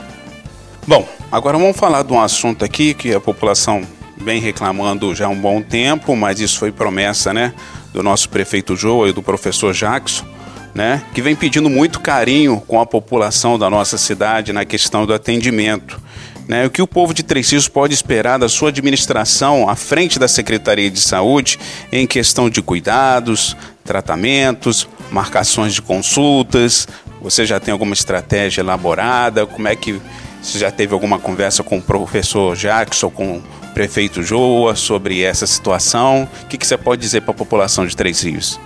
Bom, 0.87 1.07
agora 1.31 1.59
vamos 1.59 1.77
falar 1.77 2.05
de 2.05 2.15
um 2.15 2.21
assunto 2.21 2.65
aqui 2.65 2.95
que 2.95 3.13
a 3.13 3.21
população 3.21 3.83
vem 4.17 4.41
reclamando 4.41 5.15
já 5.15 5.27
há 5.27 5.29
um 5.29 5.39
bom 5.39 5.61
tempo, 5.61 6.17
mas 6.17 6.41
isso 6.41 6.59
foi 6.59 6.73
promessa, 6.73 7.35
né, 7.35 7.53
do 7.93 8.03
nosso 8.03 8.31
prefeito 8.31 8.75
Joa 8.75 9.11
e 9.11 9.13
do 9.13 9.23
professor 9.23 9.75
Jackson 9.75 10.32
né, 10.75 11.03
que 11.13 11.21
vem 11.21 11.37
pedindo 11.37 11.69
muito 11.69 12.01
carinho 12.01 12.63
com 12.67 12.81
a 12.81 12.87
população 12.87 13.59
da 13.59 13.69
nossa 13.69 13.99
cidade 13.99 14.53
na 14.53 14.65
questão 14.65 15.05
do 15.05 15.13
atendimento. 15.13 16.01
Né, 16.49 16.67
o 16.67 16.71
que 16.71 16.83
o 16.83 16.87
povo 16.87 17.15
de 17.15 17.23
Três 17.23 17.51
Rios 17.51 17.69
pode 17.69 17.95
esperar 17.95 18.39
da 18.39 18.49
sua 18.49 18.71
administração 18.71 19.69
à 19.69 19.77
frente 19.77 20.19
da 20.19 20.27
Secretaria 20.27 20.91
de 20.91 21.01
Saúde 21.01 21.59
em 21.93 22.07
questão 22.07 22.51
de 22.51 22.61
cuidados, 22.61 23.57
tratamentos, 23.85 24.89
marcações 25.11 25.75
de 25.75 25.83
consultas? 25.83 26.89
Você 27.21 27.47
já 27.47 27.61
tem 27.61 27.71
alguma 27.71 27.95
estratégia 27.95 28.61
elaborada? 28.61 29.47
Como 29.47 29.69
é 29.69 29.77
que 29.77 30.01
você 30.43 30.59
já 30.59 30.73
teve 30.73 30.93
alguma 30.93 31.21
conversa 31.21 31.63
com 31.63 31.79
o 31.79 31.83
professor 31.83 32.57
Jackson, 32.57 33.09
com 33.09 33.37
o 33.37 33.43
prefeito 33.73 34.23
Joa 34.25 34.75
sobre 34.75 35.23
essa 35.23 35.47
situação? 35.47 36.29
O 36.43 36.47
que, 36.47 36.59
que 36.59 36.67
você 36.67 36.77
pode 36.77 37.01
dizer 37.01 37.23
para 37.23 37.31
a 37.31 37.37
população 37.37 37.87
de 37.87 37.97
Três 37.97 38.21
Rios? 38.23 38.59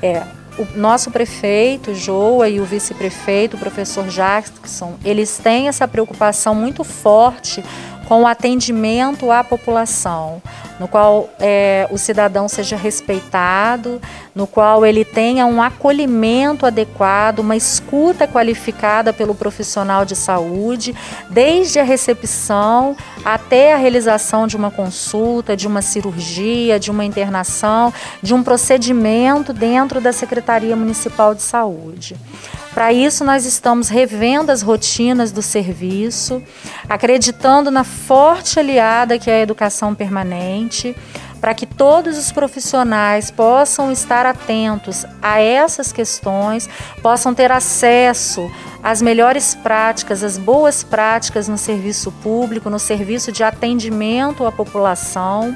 É, 0.00 0.22
o 0.58 0.78
nosso 0.78 1.10
prefeito, 1.10 1.94
Joa, 1.94 2.48
e 2.48 2.60
o 2.60 2.64
vice-prefeito, 2.64 3.56
o 3.56 3.60
professor 3.60 4.06
Jackson, 4.06 4.94
eles 5.04 5.38
têm 5.38 5.68
essa 5.68 5.86
preocupação 5.88 6.54
muito 6.54 6.84
forte 6.84 7.64
com 8.06 8.22
o 8.22 8.26
atendimento 8.26 9.30
à 9.30 9.42
população, 9.42 10.42
no 10.78 10.86
qual 10.86 11.28
é, 11.40 11.88
o 11.90 11.98
cidadão 11.98 12.48
seja 12.48 12.76
respeitado, 12.76 14.00
no 14.34 14.46
qual 14.46 14.84
ele 14.84 15.04
tenha 15.04 15.46
um 15.46 15.62
acolhimento 15.62 16.66
adequado, 16.66 17.38
uma 17.38 17.54
escuta 17.54 18.26
qualificada 18.26 19.12
pelo 19.12 19.34
profissional 19.34 20.04
de 20.04 20.16
saúde, 20.16 20.94
desde 21.30 21.78
a 21.78 21.84
recepção 21.84 22.96
até 23.24 23.72
a 23.72 23.76
realização 23.76 24.46
de 24.46 24.56
uma 24.56 24.70
consulta, 24.70 25.56
de 25.56 25.66
uma 25.68 25.80
cirurgia, 25.80 26.80
de 26.80 26.90
uma 26.90 27.04
internação, 27.04 27.92
de 28.20 28.34
um 28.34 28.42
procedimento 28.42 29.52
dentro 29.52 30.00
da 30.00 30.12
Secretaria 30.12 30.74
Municipal 30.74 31.34
de 31.34 31.42
Saúde. 31.42 32.16
Para 32.74 32.92
isso, 32.92 33.24
nós 33.24 33.46
estamos 33.46 33.88
revendo 33.88 34.50
as 34.50 34.60
rotinas 34.60 35.30
do 35.30 35.40
serviço, 35.40 36.42
acreditando 36.88 37.70
na 37.70 37.84
forte 37.84 38.58
aliada 38.58 39.16
que 39.16 39.30
é 39.30 39.36
a 39.36 39.40
educação 39.40 39.94
permanente, 39.94 40.96
para 41.44 41.52
que 41.52 41.66
todos 41.66 42.16
os 42.16 42.32
profissionais 42.32 43.30
possam 43.30 43.92
estar 43.92 44.24
atentos 44.24 45.04
a 45.20 45.42
essas 45.42 45.92
questões, 45.92 46.66
possam 47.02 47.34
ter 47.34 47.52
acesso 47.52 48.50
às 48.82 49.02
melhores 49.02 49.54
práticas, 49.54 50.24
às 50.24 50.38
boas 50.38 50.82
práticas 50.82 51.46
no 51.46 51.58
serviço 51.58 52.10
público, 52.22 52.70
no 52.70 52.78
serviço 52.78 53.30
de 53.30 53.44
atendimento 53.44 54.46
à 54.46 54.50
população. 54.50 55.54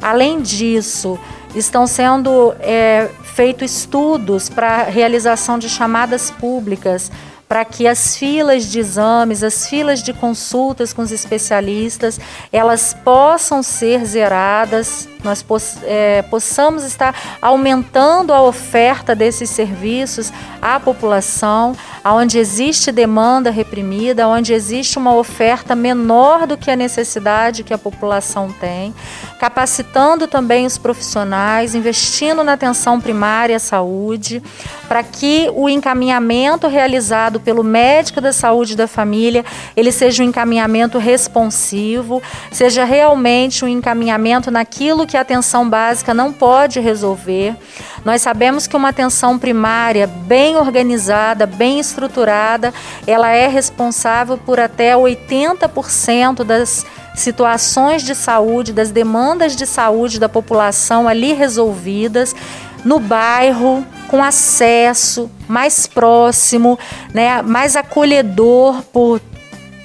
Além 0.00 0.40
disso, 0.40 1.20
estão 1.54 1.86
sendo 1.86 2.54
é, 2.60 3.10
feitos 3.22 3.80
estudos 3.80 4.48
para 4.48 4.84
realização 4.84 5.58
de 5.58 5.68
chamadas 5.68 6.30
públicas 6.30 7.10
para 7.48 7.64
que 7.64 7.86
as 7.86 8.16
filas 8.16 8.66
de 8.66 8.78
exames, 8.78 9.42
as 9.42 9.66
filas 9.66 10.02
de 10.02 10.12
consultas 10.12 10.92
com 10.92 11.00
os 11.00 11.10
especialistas, 11.10 12.20
elas 12.52 12.92
possam 12.92 13.62
ser 13.62 14.04
zeradas, 14.04 15.08
nós 15.22 15.42
poss 15.42 15.78
é, 15.82 16.22
possamos 16.22 16.84
estar 16.84 17.14
aumentando 17.42 18.32
a 18.32 18.42
oferta 18.42 19.14
desses 19.14 19.50
serviços 19.50 20.32
à 20.60 20.78
população, 20.78 21.76
onde 22.04 22.38
existe 22.38 22.90
demanda 22.90 23.50
reprimida, 23.50 24.26
onde 24.28 24.52
existe 24.52 24.98
uma 24.98 25.14
oferta 25.14 25.74
menor 25.74 26.46
do 26.46 26.56
que 26.56 26.70
a 26.70 26.76
necessidade 26.76 27.62
que 27.62 27.74
a 27.74 27.78
população 27.78 28.50
tem, 28.60 28.94
capacitando 29.38 30.26
também 30.26 30.64
os 30.64 30.78
profissionais, 30.78 31.74
investindo 31.74 32.42
na 32.42 32.54
atenção 32.54 33.00
primária 33.00 33.56
à 33.56 33.60
saúde, 33.60 34.42
para 34.88 35.02
que 35.02 35.50
o 35.54 35.68
encaminhamento 35.68 36.66
realizado 36.66 37.40
pelo 37.40 37.62
médico 37.62 38.20
da 38.20 38.32
saúde 38.32 38.76
da 38.76 38.86
família, 38.86 39.44
ele 39.76 39.92
seja 39.92 40.22
um 40.22 40.26
encaminhamento 40.26 40.98
responsivo, 40.98 42.22
seja 42.50 42.84
realmente 42.84 43.64
um 43.64 43.68
encaminhamento 43.68 44.50
naquilo 44.50 45.06
que 45.08 45.16
a 45.16 45.22
atenção 45.22 45.68
básica 45.68 46.12
não 46.12 46.32
pode 46.32 46.78
resolver. 46.78 47.56
Nós 48.04 48.22
sabemos 48.22 48.66
que 48.66 48.76
uma 48.76 48.90
atenção 48.90 49.38
primária 49.38 50.06
bem 50.06 50.56
organizada, 50.56 51.46
bem 51.46 51.80
estruturada, 51.80 52.72
ela 53.06 53.30
é 53.30 53.48
responsável 53.48 54.36
por 54.36 54.60
até 54.60 54.94
80% 54.94 56.44
das 56.44 56.84
situações 57.14 58.02
de 58.02 58.14
saúde, 58.14 58.72
das 58.72 58.90
demandas 58.90 59.56
de 59.56 59.66
saúde 59.66 60.20
da 60.20 60.28
população 60.28 61.08
ali 61.08 61.32
resolvidas 61.32 62.36
no 62.84 63.00
bairro, 63.00 63.84
com 64.06 64.22
acesso 64.22 65.30
mais 65.48 65.86
próximo, 65.86 66.78
né, 67.12 67.42
mais 67.42 67.74
acolhedor 67.74 68.82
por 68.92 69.20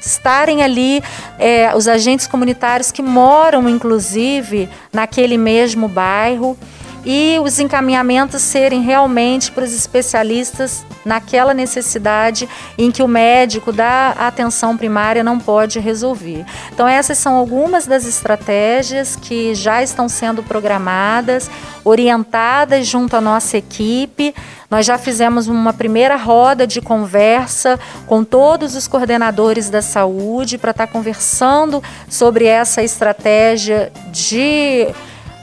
estarem 0.06 0.64
ali 0.64 1.02
é, 1.40 1.76
os 1.76 1.88
agentes 1.88 2.28
comunitários 2.28 2.92
que 2.92 3.02
moram, 3.02 3.70
inclusive, 3.70 4.70
naquele 4.92 5.38
mesmo 5.38 5.88
bairro 5.88 6.58
e 7.06 7.38
os 7.44 7.60
encaminhamentos 7.60 8.42
serem 8.42 8.82
realmente 8.82 9.52
para 9.52 9.64
os 9.64 9.74
especialistas 9.74 10.86
naquela 11.04 11.54
necessidade 11.54 12.48
em 12.78 12.92
que 12.92 13.04
o 13.04 13.08
médico 13.08 13.72
da 13.72 14.12
atenção 14.12 14.78
primária 14.78 15.24
não 15.24 15.38
pode 15.38 15.80
resolver. 15.80 16.46
Então, 16.72 16.88
essas 16.88 17.18
são 17.18 17.36
algumas 17.36 17.86
das 17.86 18.06
estratégias 18.06 19.16
que 19.16 19.54
já 19.54 19.84
estão 19.84 20.08
sendo 20.08 20.42
programadas, 20.42 21.50
orientadas 21.84 22.88
junto 22.88 23.18
à 23.18 23.22
nossa 23.22 23.58
equipe. 23.58 24.34
Nós 24.70 24.86
já 24.86 24.98
fizemos 24.98 25.48
uma 25.48 25.74
primeira 25.74 26.16
roda 26.16 26.66
de 26.66 26.82
conversa 26.82 27.80
com 28.08 28.24
todos 28.24 28.76
os 28.76 28.88
coordenadores 28.88 29.70
da 29.70 29.82
saúde 29.82 30.58
para 30.58 30.72
estar 30.72 30.88
conversando 30.88 31.84
sobre 32.10 32.46
essa 32.46 32.82
estratégia 32.82 33.92
de 34.12 34.88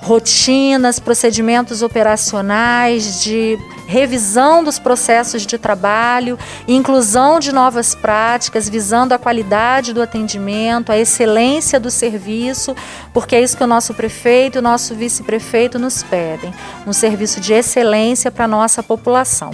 rotinas, 0.03 0.99
procedimentos 0.99 1.83
operacionais, 1.83 3.23
de 3.23 3.59
revisão 3.87 4.63
dos 4.65 4.79
processos 4.79 5.45
de 5.45 5.59
trabalho, 5.59 6.39
inclusão 6.67 7.39
de 7.39 7.53
novas 7.53 7.95
práticas, 7.95 8.69
visando 8.69 9.13
a 9.13 9.19
qualidade 9.19 9.93
do 9.93 10.01
atendimento, 10.01 10.91
a 10.91 10.99
excelência 10.99 11.79
do 11.79 11.91
serviço, 11.91 12.75
porque 13.13 13.37
é 13.37 13.43
isso 13.43 13.57
que 13.57 13.65
o 13.65 13.67
nosso 13.67 13.93
prefeito 13.93 14.57
e 14.57 14.61
o 14.61 14.63
nosso 14.63 14.95
vice-prefeito 14.95 15.79
nos 15.79 16.03
pedem, 16.03 16.55
um 16.87 16.93
serviço 16.93 17.41
de 17.41 17.53
excelência 17.53 18.31
para 18.31 18.45
a 18.45 18.49
nossa 18.49 18.83
população. 18.83 19.51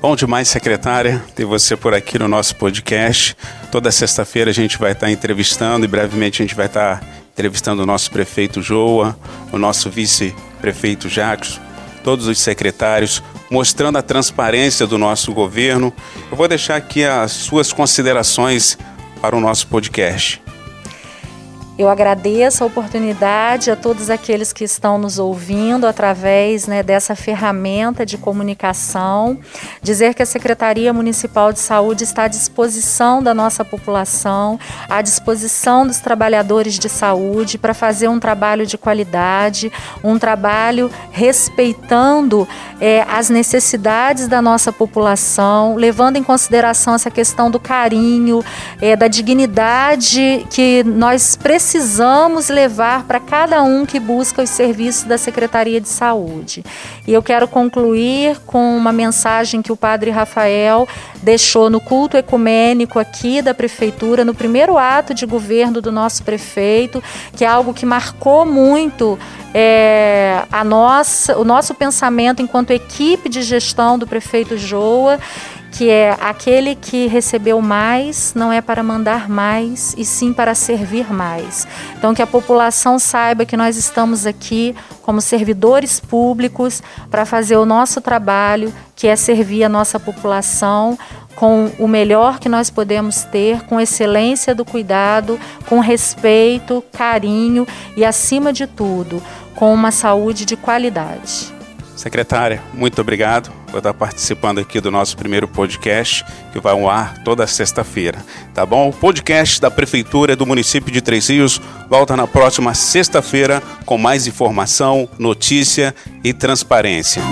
Bom 0.00 0.16
demais, 0.16 0.48
secretária, 0.48 1.22
ter 1.34 1.44
você 1.44 1.76
por 1.76 1.92
aqui 1.92 2.18
no 2.18 2.26
nosso 2.26 2.56
podcast. 2.56 3.36
Toda 3.70 3.92
sexta-feira 3.92 4.50
a 4.50 4.54
gente 4.54 4.78
vai 4.78 4.92
estar 4.92 5.10
entrevistando 5.10 5.84
e 5.84 5.88
brevemente 5.88 6.40
a 6.40 6.46
gente 6.46 6.54
vai 6.54 6.66
estar 6.66 7.02
entrevistando 7.40 7.82
o 7.82 7.86
nosso 7.86 8.10
prefeito 8.10 8.60
Joa, 8.60 9.16
o 9.50 9.56
nosso 9.56 9.88
vice-prefeito 9.88 11.08
Jacques, 11.08 11.58
todos 12.04 12.26
os 12.26 12.38
secretários, 12.38 13.22
mostrando 13.50 13.96
a 13.96 14.02
transparência 14.02 14.86
do 14.86 14.98
nosso 14.98 15.32
governo. 15.32 15.90
Eu 16.30 16.36
vou 16.36 16.46
deixar 16.46 16.76
aqui 16.76 17.02
as 17.02 17.32
suas 17.32 17.72
considerações 17.72 18.76
para 19.22 19.34
o 19.34 19.40
nosso 19.40 19.66
podcast. 19.68 20.42
Eu 21.80 21.88
agradeço 21.88 22.62
a 22.62 22.66
oportunidade 22.66 23.70
a 23.70 23.74
todos 23.74 24.10
aqueles 24.10 24.52
que 24.52 24.64
estão 24.64 24.98
nos 24.98 25.18
ouvindo 25.18 25.86
através 25.86 26.66
né, 26.66 26.82
dessa 26.82 27.16
ferramenta 27.16 28.04
de 28.04 28.18
comunicação. 28.18 29.38
Dizer 29.80 30.12
que 30.12 30.22
a 30.22 30.26
Secretaria 30.26 30.92
Municipal 30.92 31.54
de 31.54 31.58
Saúde 31.58 32.04
está 32.04 32.24
à 32.24 32.28
disposição 32.28 33.22
da 33.22 33.32
nossa 33.32 33.64
população, 33.64 34.60
à 34.90 35.00
disposição 35.00 35.86
dos 35.86 36.00
trabalhadores 36.00 36.78
de 36.78 36.86
saúde 36.90 37.56
para 37.56 37.72
fazer 37.72 38.08
um 38.08 38.20
trabalho 38.20 38.66
de 38.66 38.76
qualidade, 38.76 39.72
um 40.04 40.18
trabalho 40.18 40.90
respeitando 41.10 42.46
é, 42.78 43.06
as 43.08 43.30
necessidades 43.30 44.28
da 44.28 44.42
nossa 44.42 44.70
população, 44.70 45.76
levando 45.76 46.18
em 46.18 46.22
consideração 46.22 46.94
essa 46.94 47.10
questão 47.10 47.50
do 47.50 47.58
carinho, 47.58 48.44
é, 48.82 48.94
da 48.94 49.08
dignidade 49.08 50.46
que 50.50 50.84
nós 50.84 51.36
precisamos 51.36 51.69
precisamos 51.70 52.48
levar 52.48 53.04
para 53.04 53.20
cada 53.20 53.62
um 53.62 53.86
que 53.86 54.00
busca 54.00 54.42
os 54.42 54.50
serviços 54.50 55.04
da 55.04 55.16
Secretaria 55.16 55.80
de 55.80 55.88
Saúde. 55.88 56.64
E 57.06 57.12
eu 57.12 57.22
quero 57.22 57.46
concluir 57.46 58.40
com 58.44 58.76
uma 58.76 58.90
mensagem 58.90 59.62
que 59.62 59.70
o 59.70 59.76
Padre 59.76 60.10
Rafael 60.10 60.88
deixou 61.22 61.70
no 61.70 61.80
culto 61.80 62.16
ecumênico 62.16 62.98
aqui 62.98 63.40
da 63.40 63.54
Prefeitura, 63.54 64.24
no 64.24 64.34
primeiro 64.34 64.76
ato 64.76 65.14
de 65.14 65.24
governo 65.24 65.80
do 65.80 65.92
nosso 65.92 66.24
prefeito, 66.24 67.00
que 67.36 67.44
é 67.44 67.48
algo 67.48 67.72
que 67.72 67.86
marcou 67.86 68.44
muito 68.44 69.16
é, 69.54 70.42
a 70.50 70.64
nossa, 70.64 71.38
o 71.38 71.44
nosso 71.44 71.72
pensamento 71.72 72.42
enquanto 72.42 72.72
equipe 72.72 73.28
de 73.28 73.42
gestão 73.42 73.96
do 73.96 74.08
prefeito 74.08 74.58
Joa 74.58 75.20
que 75.70 75.88
é 75.88 76.16
aquele 76.20 76.74
que 76.74 77.06
recebeu 77.06 77.60
mais 77.60 78.34
não 78.34 78.52
é 78.52 78.60
para 78.60 78.82
mandar 78.82 79.28
mais, 79.28 79.94
e 79.96 80.04
sim 80.04 80.32
para 80.32 80.54
servir 80.54 81.12
mais. 81.12 81.66
Então, 81.96 82.14
que 82.14 82.22
a 82.22 82.26
população 82.26 82.98
saiba 82.98 83.44
que 83.44 83.56
nós 83.56 83.76
estamos 83.76 84.26
aqui 84.26 84.74
como 85.02 85.20
servidores 85.20 86.00
públicos 86.00 86.82
para 87.10 87.24
fazer 87.24 87.56
o 87.56 87.64
nosso 87.64 88.00
trabalho, 88.00 88.72
que 88.96 89.06
é 89.06 89.16
servir 89.16 89.64
a 89.64 89.68
nossa 89.68 89.98
população 89.98 90.98
com 91.36 91.70
o 91.78 91.88
melhor 91.88 92.38
que 92.38 92.48
nós 92.48 92.68
podemos 92.68 93.24
ter, 93.24 93.62
com 93.62 93.80
excelência 93.80 94.54
do 94.54 94.64
cuidado, 94.64 95.40
com 95.66 95.80
respeito, 95.80 96.84
carinho 96.92 97.66
e, 97.96 98.04
acima 98.04 98.52
de 98.52 98.66
tudo, 98.66 99.22
com 99.54 99.72
uma 99.72 99.90
saúde 99.90 100.44
de 100.44 100.56
qualidade. 100.56 101.54
Secretária, 101.96 102.60
muito 102.74 103.00
obrigado 103.00 103.59
por 103.70 103.78
estar 103.78 103.94
participando 103.94 104.58
aqui 104.58 104.80
do 104.80 104.90
nosso 104.90 105.16
primeiro 105.16 105.48
podcast, 105.48 106.24
que 106.52 106.60
vai 106.60 106.72
ao 106.72 106.88
ar 106.88 107.22
toda 107.24 107.46
sexta-feira, 107.46 108.18
tá 108.54 108.66
bom? 108.66 108.88
O 108.88 108.92
podcast 108.92 109.60
da 109.60 109.70
Prefeitura 109.70 110.36
do 110.36 110.46
município 110.46 110.92
de 110.92 111.00
Três 111.00 111.28
Rios 111.28 111.60
volta 111.88 112.16
na 112.16 112.26
próxima 112.26 112.74
sexta-feira 112.74 113.62
com 113.86 113.96
mais 113.96 114.26
informação, 114.26 115.08
notícia 115.18 115.94
e 116.22 116.32
transparência. 116.32 117.22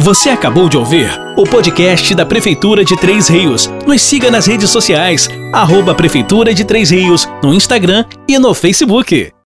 Você 0.00 0.30
acabou 0.30 0.68
de 0.68 0.76
ouvir 0.76 1.10
o 1.36 1.44
podcast 1.44 2.14
da 2.14 2.24
Prefeitura 2.24 2.84
de 2.84 2.96
Três 2.96 3.28
Rios. 3.28 3.68
Nos 3.86 4.00
siga 4.00 4.30
nas 4.30 4.46
redes 4.46 4.70
sociais, 4.70 5.28
arroba 5.52 5.94
Prefeitura 5.94 6.54
de 6.54 6.64
Três 6.64 6.90
Rios, 6.90 7.28
no 7.42 7.52
Instagram 7.52 8.04
e 8.26 8.38
no 8.38 8.54
Facebook. 8.54 9.32